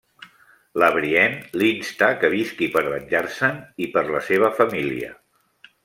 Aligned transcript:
La 0.83 0.87
Brienne 0.95 1.59
l'insta 1.63 2.09
que 2.23 2.31
visqui 2.37 2.71
per 2.77 2.83
venjar-se'n 2.89 3.61
i 3.87 3.91
per 3.97 4.07
la 4.17 4.27
seva 4.31 4.51
família. 4.63 5.17